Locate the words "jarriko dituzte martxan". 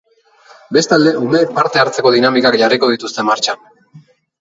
2.65-3.65